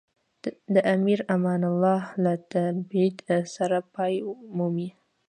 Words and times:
د 0.73 0.75
امیر 0.93 1.19
امان 1.35 1.61
الله 1.71 2.01
له 2.23 2.33
تبعید 2.51 3.17
سره 3.55 3.77
پای 3.95 4.13
مومي. 4.57 4.89